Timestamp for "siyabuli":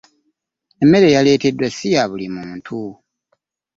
1.77-2.25